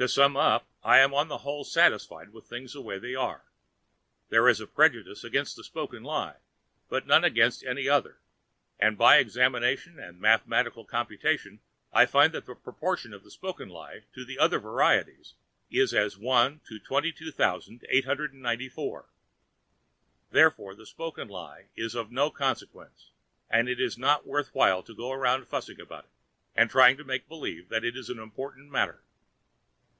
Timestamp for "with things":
2.32-2.72